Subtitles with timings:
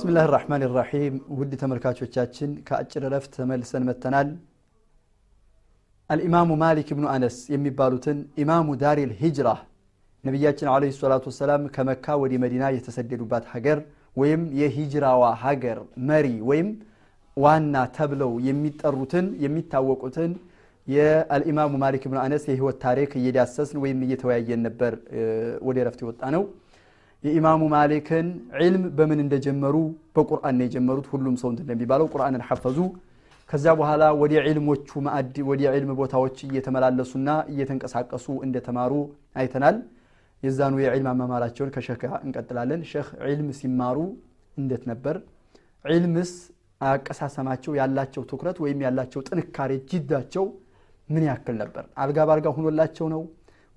[0.00, 4.28] بسم الله الرحمن الرحيم ውድ ተመልካቾቻችን ከአጭር ረፍት ተመልሰን መጥተናል
[6.10, 9.48] አልኢማሙ ማሊክ ብኑ አነስ የሚባሉትን إمام دار الهجرة
[10.24, 13.80] ነቢያችን عليه الصلاة والسلام ከመካ ወደ መዲና የተሰደዱባት ሀገር
[14.16, 16.70] ወይም የሂጅራዋ ሀገር መሪ ወይም
[17.36, 20.32] ዋና ተብለው የሚጠሩትን የሚታወቁትን
[20.86, 24.94] የአልኢማሙ ማሊክ ብኑ አነስ የህይወት ታሪክ እየዳሰስን ወይም እየተወያየን ነበር
[25.68, 26.44] ወደ ረፍት የወጣ ነው
[27.24, 28.26] የኢማሙ ማሊክን
[28.60, 29.76] ዒልም በምን እንደጀመሩ
[30.16, 32.78] በቁርአን ነው የጀመሩት። ሁሉም ሰው እንትን እንደሚባለው ቁርአንን ሐፈዙ።
[33.50, 38.92] ከዛ በኋላ ወደ ዒልሞቹ ማዕድ ወደ ዒልም ቦታዎች እየተመላለሱና እየተንቀሳቀሱ እንደተማሩ
[39.36, 39.76] አይተናል።
[40.42, 43.98] የዛኑ የዒልም አማማራቸውን ከሸህ ጋር እንቀጥላለን። ሸህ ዒልም ሲማሩ
[44.56, 45.16] እንዴት ነበር?
[45.84, 46.32] ዒልምስ
[46.80, 50.44] አቀሳሰማቸው ያላቸው ትኩረት ወይም ያላቸው ጥንካሬ ጅዳቸው
[51.08, 51.84] ምን ያክል ነበር?
[52.02, 53.22] አልጋ ባልጋ ሁኖላቸው ነው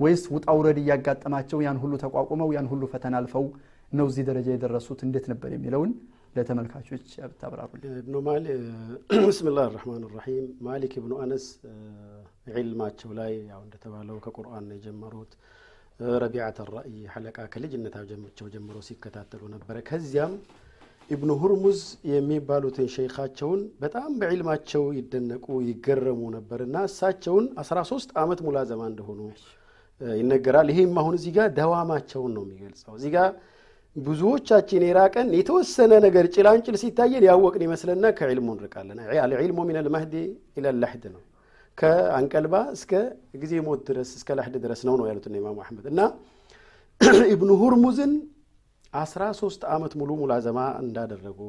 [0.03, 3.45] ወይስ ውጣ ውረድ እያጋጠማቸው ያን ሁሉ ተቋቁመው ያን ሁሉ ፈተና አልፈው
[3.91, 4.99] ነው እዚህ ደረጃ የደረሱት?
[5.07, 5.91] እንዴት ነበር የሚለውን
[6.35, 8.15] ለተመልካቾች ብታብራሩልን እብኑ
[9.67, 11.45] ራህማን ራሒም ማሊክ ብኑ አነስ
[12.53, 15.33] ዒልማቸው ላይ ያው እንደተባለው ከቁርአን ነው የጀመሩት።
[16.21, 20.33] ረቢዓት ራእይ ሐለቃ ከልጅነታቸው ጀምሮ ሲከታተሉ ነበረ። ከዚያም
[21.09, 29.19] ኢብኑ ሁርሙዝ የሚባሉትን ሸይኻቸውን በጣም በዒልማቸው ይደነቁ ይገረሙ ነበር እና እሳቸውን 13 ዓመት ሙላዘማ እንደሆኑ
[30.01, 33.29] ይነገራል። ይሄም አሁን እዚህ ጋር ደዋማቸውን ነው የሚገልጸው። እዚህ ጋር
[33.95, 40.13] ብዙዎቻችን የራቀን የተወሰነ ነገር ጭላንጭል ሲታየን ያወቅን ይመስለና ከዕልሙ እንርቃለን። አልዕልሙ ሚን አልመህዲ
[40.59, 41.21] ኢላ ላሕድ ነው።
[41.77, 42.91] ከአንቀልባ እስከ
[43.41, 46.01] ጊዜ ሞት ድረስ እስከ ላሕድ ድረስ ነው ነው ያሉት ኢማሙ አሕመድ። እና
[47.31, 48.11] ኢብኑ ሁርሙዝን
[48.93, 51.39] አስራ ሶስት ዓመት ሙሉ ሙላዘማ እንዳደረጉ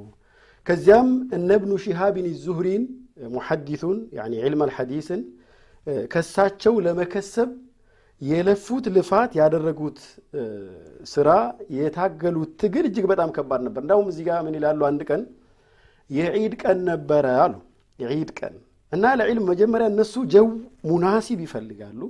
[0.67, 2.85] ከዚያም እነ እብኑ ሺሃቢን ዙህሪን
[3.35, 3.99] ሙሐዲቱን
[4.43, 5.21] ዕልም አልሐዲስን
[6.13, 7.51] ከሳቸው ለመከሰብ
[8.21, 9.99] የለፉት ልፋት ያደረጉት
[11.13, 11.29] ስራ
[11.77, 14.81] የታገሉት ትግል እጅግ በጣም ከባድ ነበር። እንዳውም እዚህ ጋር ምን ይላሉ?
[14.91, 15.23] አንድ ቀን
[16.11, 17.55] የዒድ ቀን ነበረ አሉ።
[17.99, 18.55] የዒድ ቀን
[18.93, 20.47] እና ለዕልም መጀመሪያ እነሱ ጀው
[20.89, 22.01] ሙናሲብ ይፈልጋሉ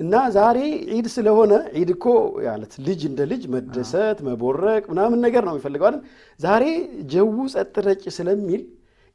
[0.00, 0.58] እና ዛሬ
[0.92, 2.04] ዒድ ስለሆነ ዒድ እኮ
[2.46, 6.00] ያለት ልጅ እንደ ልጅ መደሰት መቦረቅ ምናምን ነገር ነው የሚፈልገው አይደል?
[6.40, 6.64] ዛሬ
[7.12, 8.62] ጀው ጸጥ ረጭ ስለሚል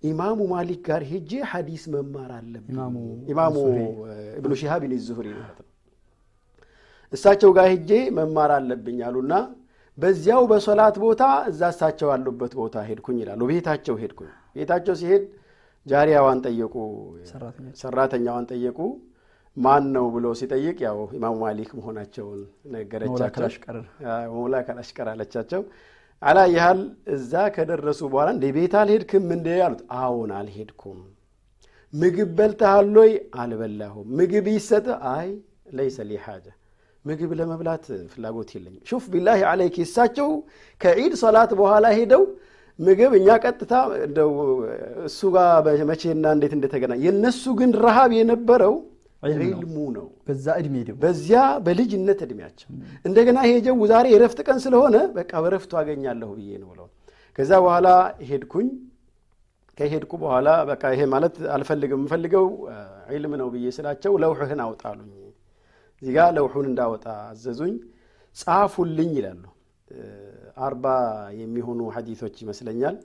[0.03, 2.75] ኢማሙ ማሊክ ጋር ሄጄ ሐዲስ መማር አለብኝ።
[3.31, 3.55] ኢማሙ
[4.39, 5.66] እብኑ ሺሃቢን ዙሁሪ ማለት ነው
[7.13, 9.33] እሳቸው ጋር ሄጄ መማር አለብኝ አሉና
[9.97, 15.23] በዚያው በሶላት ቦታ እዛ እሳቸው ያሉበት ቦታ ሄድኩኝ ይላሉ። ቤታቸው ሄድኩኝ። ቤታቸው ሲሄድ
[15.85, 16.75] ጃሪያዋን ጠየቁ።
[17.81, 18.79] ሰራተኛዋን ጠየቁ።
[19.57, 22.41] ማን ነው ብሎ ሲጠይቅ ያው ኢማሙ ማሊክ መሆናቸውን
[22.73, 23.47] ነገረቻቸው።
[24.67, 25.61] ከላሽቀር አለቻቸው።
[26.21, 26.79] አላ ያህል
[27.15, 30.99] እዛ ከደረሱ በኋላ እንደ ቤት አልሄድክም እንደ አሉት። አዎን አልሄድኩም።
[31.93, 33.11] ምግብ በልተሃል ወይ?
[33.41, 35.27] አልበላሁም። ምግብ ይሰጥ አይ
[35.73, 36.13] ለይሰ ሊ
[37.07, 40.29] ምግብ ለመብላት ፍላጎት የለኝም። ሹፍ ቢላሂ አለይክ እሳቸው
[40.81, 42.23] ከዒድ ሰላት በኋላ ሄደው
[42.79, 43.73] ምግብ እኛ ቀጥታ
[44.05, 44.31] እንደው
[45.07, 45.47] እሱ ጋር
[45.91, 48.75] መቼና እንዴት እንደተገናኝ የእነሱ ግን ረሃብ የነበረው
[49.37, 52.67] ዒልሙ ነው። በዛ እድሜ ደግሞ በዚያ በልጅነት እድሜያቸው
[53.05, 56.87] እንደገና ሄጀው ዛሬ የረፍት ቀን ስለሆነ በቃ በረፍቱ አገኛለሁ ብዬ ነው ብለው
[57.39, 57.87] ከዛ በኋላ
[58.29, 58.69] ሄድኩኝ።
[59.77, 62.45] ከሄድኩ በኋላ በቃ ይሄ ማለት አልፈልግም የምፈልገው
[63.11, 65.09] ዒልም ነው ብዬ ስላቸው ለውሕህን አውጣሉኝ
[66.01, 67.75] እዚህ ጋር ለውሑን እንዳወጣ አዘዙኝ።
[68.35, 69.43] ጻፉልኝ ይላሉ።
[70.57, 70.85] አርባ
[71.39, 72.95] የሚሆኑ ሐዲሶች ይመስለኛል።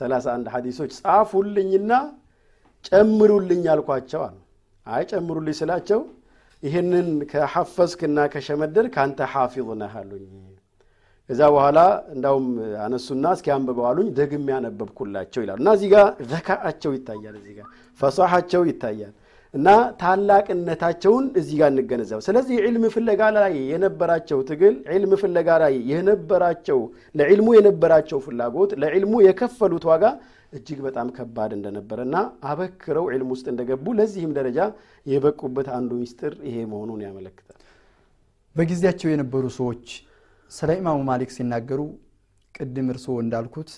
[0.00, 1.92] ሰላሳ አንድ ሐዲሶች ጻፉልኝና
[2.84, 4.36] ጨምሩልኝ አልኳቸው አሉ።
[4.86, 6.00] አይ ጨምሩልኝ ስላቸው
[6.62, 10.28] ይህንን ከሐፈዝክና ከሸመደድ ከአንተ ሐፊظ ነህ አሉኝ።
[11.30, 11.78] ከዛ በኋላ
[12.14, 12.46] እንዳውም
[12.84, 17.66] አነሱና እስኪ አንብበው አሉኝ። ደግም ያነበብኩላቸው ይላሉ። እና እዚህ ጋር ዘካአቸው ይታያል እዚህ ጋር።
[18.00, 19.14] ፈሷሓቸው ይታያል
[19.56, 19.68] እና
[20.00, 26.80] ታላቅነታቸውን እዚህ ጋር እንገነዘብ። ስለዚህ ዕልም ፍለጋ ላይ የነበራቸው ትግል ዕልም ፍለጋ ላይ የነበራቸው
[27.14, 30.04] ለዕልሙ የነበራቸው ፍላጎት ለዕልሙ የከፈሉት ዋጋ
[30.52, 32.16] እጅግ በጣም ከባድ እንደነበረ እና
[32.50, 34.58] አበክረው ዕልም ውስጥ እንደገቡ ለዚህም ደረጃ
[35.06, 37.58] የበቁበት አንዱ ሚስጥር ይሄ መሆኑን ያመለክታል።
[38.56, 39.86] በጊዜያቸው የነበሩ ሰዎች
[40.50, 41.80] ስለ ኢማሙ ማሊክ ሲናገሩ
[42.54, 43.70] ቅድም እርስዎ እንዳልኩት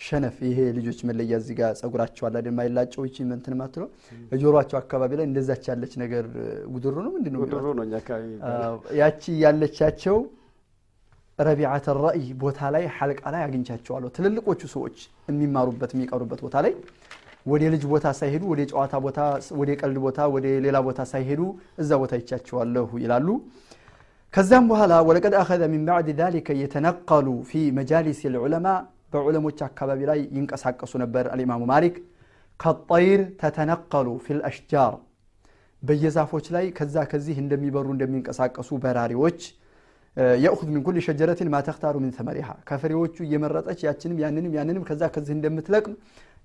[0.00, 2.54] ሸነፍ ይሄ ልጆች መለያ እዚህ ጋር ጸጉራቸው አለ አይደል?
[2.58, 3.88] ማይላጨው ይቺ እንትን ማትለው
[4.42, 6.24] ጆሮአቸው አካባቢ ላይ እንደዛች ያለች ነገር
[6.74, 7.10] ጉድሩ ነው?
[7.16, 8.24] ምንድን ነው ጉድሩ ነው እኛ አካባቢ
[9.00, 10.16] ያቺ ያለቻቸው
[11.38, 14.96] ረቢዓተ ራእይ ቦታ ላይ ሐልቃ ላይ አግኝቻቸዋለሁ። ትልልቆቹ ሰዎች
[15.30, 16.72] የሚማሩበት የሚቀሩበት ቦታ ላይ
[17.46, 19.18] ወደ ልጅ ቦታ ሳይሄዱ ወደ ጨዋታ ቦታ
[19.60, 21.40] ወደ ቀልድ ቦታ ወደ ሌላ ቦታ ሳይሄዱ
[21.82, 23.28] እዛ ቦታ ይቻቸዋለሁ ይላሉ።
[24.34, 28.66] ከዚያም በኋላ ወለቀድ አኸዘ ሚን ባዕድ ዛሊከ የተነቀሉ ፊ መጃሊስ ልዑለማ
[29.13, 31.95] በዑለሞች አካባቢ ላይ ይንቀሳቀሱ ነበር አልኢማሙ ማሊክ
[32.59, 34.95] ከጠይር ተተነቀሉ ፊል አሽጃር
[35.83, 39.39] በየዛፎች ላይ ከዛ ከዚህ እንደሚበሩ እንደሚንቀሳቀሱ በራሪዎች
[40.43, 45.33] የእኹዝ ሚን ኩል ሸጀረትን ማ ተክታሩ ምን ተመሪሃ ከፍሬዎቹ እየመረጠች ያችንም ያንንም ያንንም ከዛ ከዚህ
[45.37, 45.93] እንደምትለቅም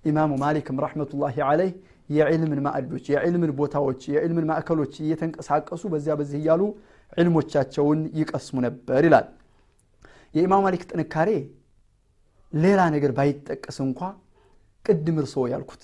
[0.05, 1.73] ኢማሙ ማሊክም ረሕመቱላሂ ዓለይህ
[2.11, 6.63] የዕልምን ማዕዶች የዕልምን ቦታዎች የዕልምን ማዕከሎች እየተንቀሳቀሱ በዚያ በዚህ እያሉ
[7.13, 9.27] ዕልሞቻቸውን ይቀስሙ ነበር ይላል
[10.35, 11.31] የኢማሙ ማሊክ ጥንካሬ
[12.54, 14.00] ሌላ ነገር ባይጠቀስ እንኳ
[14.86, 15.84] ቅድም እርስዎ ያልኩት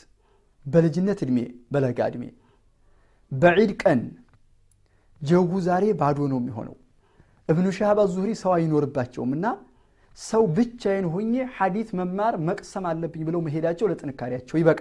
[0.66, 1.40] በልጅነት እድሜ
[1.74, 2.24] በለጋ እድሜ
[3.32, 4.00] በዒድ ቀን
[5.22, 6.76] ጀጉ ዛሬ ባዶ ነው የሚሆነው።
[7.50, 9.46] እብኑ ሻሃብ ዙሁሪ ሰው አይኖርባቸውም እና
[10.18, 14.80] ሰው ብቻዬን ሆኜ ሐዲት መማር መቅሰም አለብኝ ብለው መሄዳቸው ለጥንካሬያቸው ይበቃ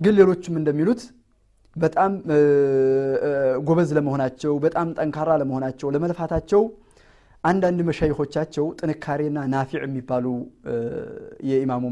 [0.00, 1.02] ግን ሌሎችም እንደሚሉት
[1.76, 2.12] በጣም
[3.68, 6.62] ጎበዝ ለመሆናቸው በጣም ጠንካራ ለመሆናቸው ለመልፋታቸው
[7.44, 10.26] አንዳንድ መሻይኾቻቸው ጥንካሬና ናፊዕ የሚባሉ
[11.50, 11.84] የኢማሙ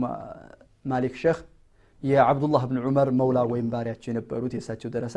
[0.85, 1.39] ማሊክ ሸህ
[2.03, 5.17] የዓብዱላህ ብን ዑመር መውላ ወይም ባሪያቸው የነበሩት የእሳቸው ደረሳ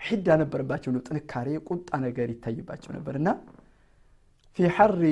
[0.00, 3.28] ሒዳ ነበረባቸው ጥንካሬ ቁጣ ነገር ይታይባቸው ነበር። እና
[4.58, 5.02] ፊ ሐሪ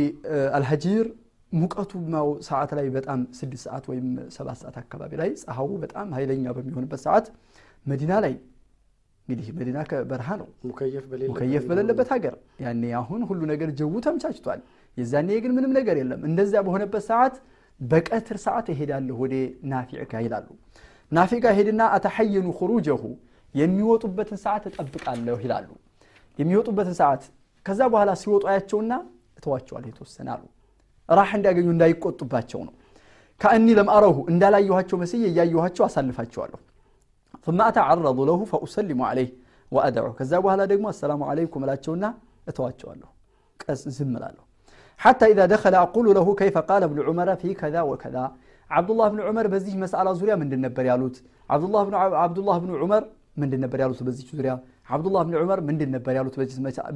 [0.59, 1.07] አልሀጂር
[1.53, 4.07] ሙቀቱ ማው ሰዓት ላይ በጣም ስድስት ሰዓት ወይም
[4.37, 7.27] ሰባት ሰዓት አካባቢ ላይ ፀሐዩ በጣም ኃይለኛ በሚሆንበት ሰዓት
[7.87, 8.35] መዲና ላይ
[9.29, 9.79] እንግዲህ መዲና
[10.11, 10.49] በረሃ ነው።
[11.31, 12.35] ሙከየፍ በሌለበት ሀገር
[12.65, 14.61] ያኔ አሁን ሁሉ ነገር ጀው ተምቻችቷል።
[14.97, 17.37] የዛኔ ግን ምንም ነገር የለም። እንደዚያ በሆነበት ሰዓት
[17.81, 19.35] በቀትር ሰዓት እሄዳለሁ ወደ
[19.71, 20.49] ናፊዕ ጋር ይላሉ።
[21.13, 23.03] ናፊዕ ጋር ሄድና አተሐየኑ ሁሩጀሁ
[23.55, 25.71] የሚወጡበትን ሰዓት እጠብቃለሁ ይላሉ።
[26.39, 27.25] የሚወጡበትን ሰዓት
[27.67, 28.93] ከዛ በኋላ ሲወጡ አያቸውና
[29.39, 30.45] እተዋቸዋለሁ የተወሰነ አሉ።
[31.09, 32.75] ራህ እንዲያገኙ እንዳይቆጡባቸው ነው።
[33.41, 36.61] ከእኒ ለምአረሁ እንዳላየኋቸው መስዬ እያየኋቸው አሳልፋቸዋለሁ
[37.47, 39.31] ثم أتعرض له فأسلم عليه
[39.75, 40.13] وأدعو.
[40.19, 42.09] كذا وهلا دقمو السلام عليكم لا تشونا
[42.49, 43.09] أتواجه له
[43.99, 44.45] زم له
[45.05, 48.25] حتى إذا دخل أقول له كيف قال ابن عمر في كذا وكذا
[48.77, 50.87] عبد الله بن عمر بزيج مسألة زوريا من دن نبر
[51.51, 51.95] عبد الله بن
[52.25, 53.03] عبد الله بن عمر
[53.37, 54.57] من دن نبر بزيج زوريا
[54.93, 56.37] عبد الله بن عمر من دن نبر يالوت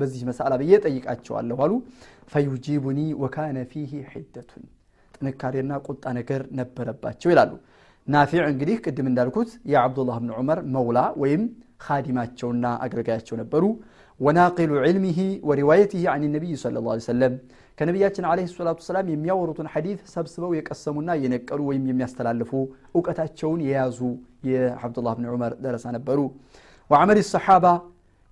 [0.00, 1.80] بزيج مسألة بيت أيك أتشو الله قالوا
[2.32, 4.50] فيجيبني وكان فيه حدة
[5.22, 7.30] نكارينا قلت أنا كر نبر باتشو
[8.08, 11.42] ናፊዕ እንግዲህ ቅድም እንዳልኩት የአብዱላህ ብን ዑመር መውላ ወይም
[11.84, 13.64] ካዲማቸውና አገልጋያቸው ነበሩ።
[14.20, 15.18] ወናቂሉ ዕልሚህ
[15.48, 17.34] ወሪዋየትህ አን ነቢይ صለ ላ ሰለም
[17.78, 22.50] ከነቢያችን ለ ሰላቱ ሰላም የሚያወሩትን ሐዲት ሰብስበው የቀሰሙና የነቀሉ ወይም የሚያስተላልፉ
[22.94, 23.98] እውቀታቸውን የያዙ
[24.48, 26.18] የአብዱላህ ብን ዑመር ደረሳ ነበሩ።
[26.90, 27.66] ወዐመል ሰሓባ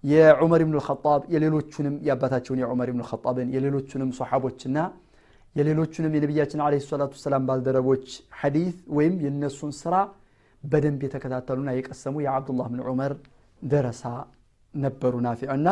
[0.05, 4.77] የዑመር ብን ልኸጣብ የሌሎቹንም የአባታቸውን የዑመር ብን ልኸጣብን የሌሎቹንም ሰሓቦችና
[5.57, 8.07] የሌሎቹንም የነቢያችን ለ ሰላቱ ሰላም ባልደረቦች
[8.41, 9.95] ሐዲት ወይም የነሱን ስራ
[10.65, 13.13] በደንብ የተከታተሉና የቀሰሙ የአብዱላህ ብን ዑመር
[13.63, 14.03] ደረሳ
[14.75, 15.69] ነበሩ ናፊዕ እና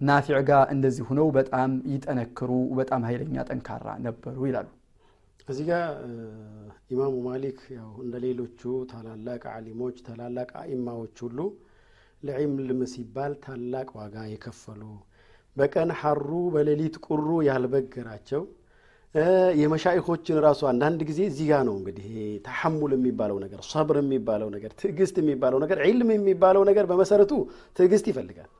[0.00, 4.68] ናፊዕ ጋር እንደዚህ ሁነው በጣም ይጠነክሩ በጣም ኃይለኛ ጠንካራ ነበሩ ይላሉ።
[5.48, 5.84] እዚህ ጋር
[6.90, 8.60] ኢማሙ ማሊክ ያው እንደ ሌሎቹ
[8.92, 11.38] ታላላቅ አሊሞች ታላላቅ አኢማዎች ሁሉ
[12.22, 14.82] ለዕልም ሲባል ታላቅ ዋጋ የከፈሉ
[15.56, 18.42] በቀን ሐሩ በሌሊት ቁሩ ያልበገራቸው
[19.60, 22.06] የመሻይኮችን ራሱ አንዳንድ ጊዜ እዚህ ነው እንግዲህ
[22.46, 27.32] ተሐሙል የሚባለው ነገር ሰብር የሚባለው ነገር ትዕግስት የሚባለው ነገር ዒልም የሚባለው ነገር በመሰረቱ
[27.76, 28.50] ትዕግስት ይፈልጋል።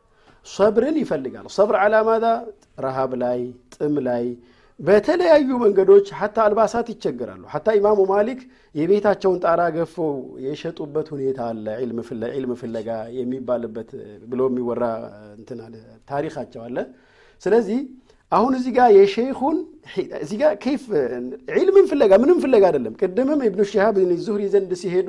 [0.47, 2.27] ሰብርን ይፈልጋል። ሰብር አላማዳ
[2.85, 3.41] ረሃብ ላይ
[3.77, 4.25] ጥም ላይ
[4.81, 8.41] በተለያዩ መንገዶች ሐታ አልባሳት ይቸገራሉ። ሐታ ኢማሙ ማሊክ
[8.75, 10.13] የቤታቸውን ጣራ ገፈው
[10.47, 11.67] የሸጡበት ሁኔታ አለ።
[12.35, 12.89] ዒልም ፍለጋ
[13.19, 13.91] የሚባልበት
[14.31, 14.85] ብሎ የሚወራ
[16.11, 16.77] ታሪካቸው አለ።
[17.43, 17.79] ስለዚህ
[18.33, 19.57] አሁን እዚህ ጋር የሼኹን
[20.21, 20.83] እዚህ ጋር ከይፍ
[21.55, 25.09] ዒልምን ፍለጋ ምንም ፍለጋ አይደለም። ቅድምም ኢብኑ ሺሃብ ዙህሪ ዘንድ ሲሄዱ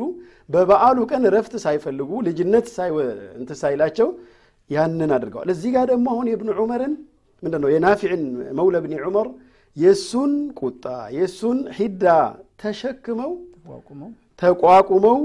[0.50, 2.68] በበዓሉ ቀን ረፍት ሳይፈልጉ ልጅነት
[3.38, 4.10] እንት ሳይላቸው
[4.70, 6.94] ያንን አድርገዋል። እዚህ ጋር ደግሞ አሁን የብኑ ዑመርን
[7.44, 8.24] ምንድን ነው የናፊዕን
[8.60, 9.28] መውለ ብኒ ዑመር
[9.78, 12.06] የእሱን ቁጣ የእሱን ሂዳ
[12.64, 13.32] ተሸክመው
[14.42, 15.20] ተቋቁመው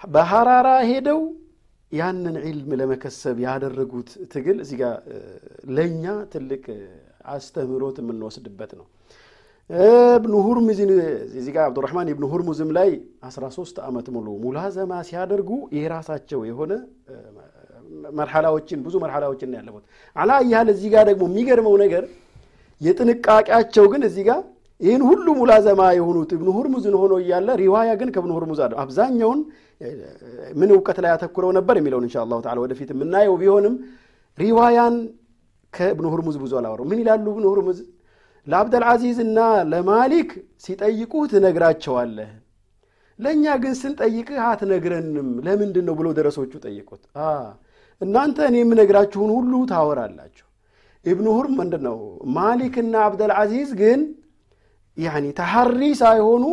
[0.00, 1.20] በሐራራ ሄደው
[1.92, 4.96] ያንን ዒልም ለመከሰብ ያደረጉት ትግል እዚህ ጋር
[5.76, 6.64] ለእኛ ትልቅ
[7.28, 8.86] አስተምህሮት የምንወስድበት ነው።
[10.16, 10.90] እብኑ ሁርሙዝን
[11.38, 12.90] እዚህ ጋር አብዱራህማን ኢብኑ ሁርሙዝም ላይ
[13.28, 16.72] 13 ዓመት ሙሉ ሙላዘማ ሲያደርጉ የራሳቸው የሆነ
[18.18, 19.84] መርሐላዎችን ብዙ መርሐላዎችን ያለፉት።
[20.16, 22.04] አላ ያህል እዚህ ጋር ደግሞ የሚገርመው ነገር
[22.80, 24.40] የጥንቃቄያቸው ግን እዚህ ጋር
[24.80, 29.40] ይህን ሁሉ ሙላዘማ የሆኑት እብኑ ሁርሙዝን ሆኖ እያለ ሪዋያ ግን ከእብኑ ሁርሙዝ አለ አብዛኛውን
[30.60, 33.74] ምን እውቀት ላይ ያተኩረው ነበር የሚለውን እንሻ አላሁ ወደፊት የምናየው ቢሆንም
[34.38, 34.94] ሪዋያን
[35.72, 37.78] ከእብኑ ሁርሙዝ ብዙ አላወሩ ምን ይላሉ እብኑ ሁርሙዝ?
[38.46, 39.38] ለአብደልዓዚዝ እና
[39.72, 40.30] ለማሊክ
[40.64, 42.30] ሲጠይቁህ ትነግራቸዋለህ።
[43.18, 47.02] ለእኛ ግን ስንጠይቅህ አትነግረንም። ለምንድን ነው ብሎ ደረሶቹ ጠይቁት
[48.02, 50.46] እናንተ እኔ የምነግራችሁን ሁሉ ታወራላችሁ።
[51.04, 51.96] ኢብኑ ሁርም ምንድን ነው
[52.36, 54.00] ማሊክና አብደልዓዚዝ ግን
[54.98, 56.44] ያኒ ተሐሪ ሳይሆኑ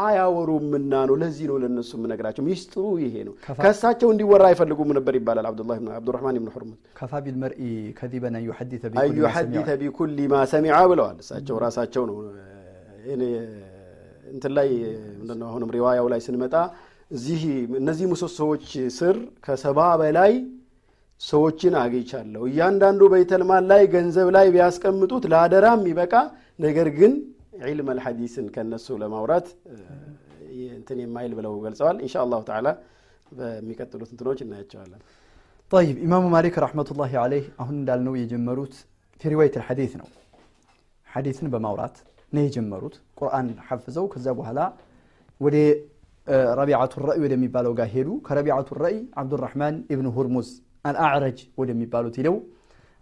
[0.00, 5.76] አያወሩምና ነው። ለዚህ ነው ለእነሱ የምነግራቸው። ሚስጥሩ ይሄ ነው። ከእሳቸው እንዲወራ አይፈልጉም ነበር ይባላል። አብዱላህ
[5.80, 7.60] ብን- አብዱራህማን ብን ሁርሙዝ ከፋ ቢልመርኢ
[7.98, 9.16] ከዚበን አን ዩሐዲተ አዩ
[9.82, 12.18] ቢኩሊ ማ ሰሚዐ። ብለዋል። እሳቸው ራሳቸው ነው
[14.32, 14.68] እንትን ላይ
[15.20, 16.54] ምንድነው አሁንም ሪዋያው ላይ ስንመጣ
[17.10, 17.40] እዚህ
[17.78, 20.32] እነዚህ ምሰሶዎች ስር ከሰባ በላይ
[21.20, 26.14] ሰዎችን አግኝቻለሁ። እያንዳንዱ በይተልማል ላይ ገንዘብ ላይ ቢያስቀምጡት ለአደራ የሚበቃ
[26.58, 27.12] ነገር ግን
[27.62, 29.76] علم الحديث ን ከነሱ ለማውራት እ፣
[30.76, 32.68] እንትን የማይል ብለው ገልጸዋል። إن شاء الله تعالى
[33.32, 35.00] በሚቀጥሉት እንትኖች እናያቸዋለን።
[35.72, 38.74] طيب ኢማሙ ማሊክ رحمة الله عليه አሁን እንዳልነው የጀመሩት
[39.20, 40.08] في رواية الحديث ነው።
[41.06, 41.96] ሐዲትን በማውራት
[42.32, 44.60] ነው የጀመሩት። ቁርአን ሐፍዘው ከዛ በኋላ
[45.40, 45.56] ወደ
[46.26, 50.48] እ፣ ረቢዓቱ ረእይ ወደሚባለው ጋር ሄዱ። ከረቢዓቱ ረእይ አብዱራሕማን ኢብኑ ሁርሙዝ
[50.84, 52.36] አልአዕረጅ ወደሚባሉት ሂደው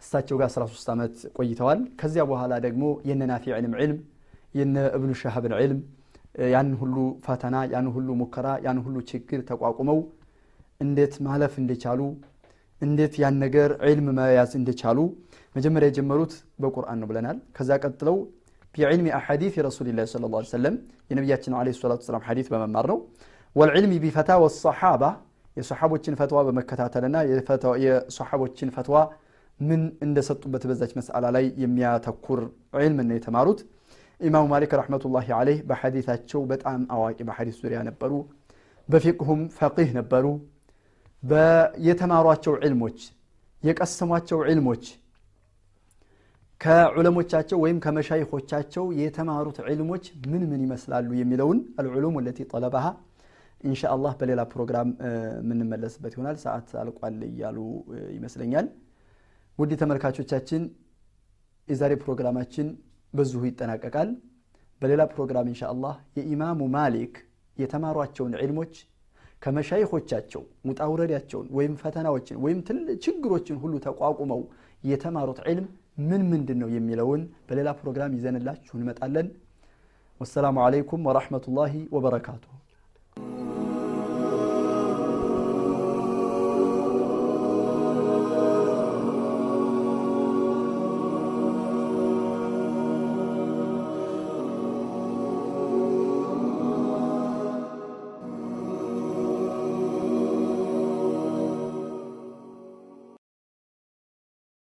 [0.02, 3.98] እሳቸው ጋር 13 ዓመት ቆይተዋል። ከዚያ በኋላ ደግሞ የነ ናፊዕንም ዕልም
[4.54, 5.80] የነ እብኑ ሸሃብን ዕልም
[6.52, 9.98] ያንን ሁሉ ፈተና ያንን ሁሉ ሙከራ ያንን ሁሉ ችግር ተቋቁመው
[10.80, 12.00] እንዴት ማለፍ እንደቻሉ
[12.82, 14.98] እንዴት ያን ነገር ዒልም መያዝ እንደቻሉ
[15.56, 16.32] መጀመሪያ የጀመሩት
[16.62, 18.16] በቁርአን ነው ብለናል። ከዛ ቀጥለው
[18.74, 20.76] ቢዕልሚ አሐዲት ረሱሊላህ ሰለላሁ ዐለይሂ ወሰለም
[21.10, 22.98] የነቢያችን ዓለይሂ ሰላቱ ወሰላም ሐዲት በመማር ነው።
[23.56, 25.02] ወልዕልሚ ቢፈታወ ሰሓባ
[25.56, 27.16] የሰሓቦችን ፈትዋ በመከታተልና
[27.84, 28.96] የሰሓቦችን ፈትዋ
[29.60, 32.40] ምን እንደሰጡበት በዛች መስአላ ላይ የሚያተኩር
[32.78, 33.60] ዒልም ነው የተማሩት።
[34.20, 38.12] ኢማሙ ማሊክ ረሕመቱላሂ ዓለይህ በሐዲታቸው በጣም አዋቂ በሐዲስ ዙሪያ ነበሩ።
[38.88, 40.26] በፊቅሁም ፈቂህ ነበሩ።
[41.86, 42.98] የተማሯቸው ዕልሞች
[43.62, 44.84] የቀሰሟቸው ዕልሞች
[46.60, 52.86] ከዑለሞቻቸው ወይም ከመሻይኾቻቸው የተማሩት ዕልሞች ምን ምን ይመስላሉ የሚለውን አልዑሉም ወለቲ ጠለባሃ
[53.60, 54.88] ኢንሻ አላህ በሌላ ፕሮግራም
[55.40, 57.58] የምንመለስበት ይሆናል። ሰዓት አልቋል እያሉ
[58.16, 58.66] ይመስለኛል።
[59.58, 60.62] ውድ ተመልካቾቻችን
[61.68, 62.68] የዛሬ ፕሮግራማችን
[63.14, 64.10] በዚሁ ይጠናቀቃል።
[64.82, 67.14] በሌላ ፕሮግራም ኢንሻ አላህ የኢማሙ ማሊክ
[67.56, 68.74] የተማሯቸውን ዕልሞች
[69.42, 72.58] ከመሻይኾቻቸው ውጣ ውረዳቸውን ወይም ፈተናዎችን ወይም
[73.04, 74.42] ችግሮችን ሁሉ ተቋቁመው
[74.84, 75.66] የተማሩት ዕልም
[76.02, 79.26] ምን ምንድን ነው የሚለውን በሌላ ፕሮግራም ይዘንላችሁ እንመጣለን።
[80.20, 82.44] ወሰላሙ ዓለይኩም ወረሕመቱላሂ ወበረካቱ።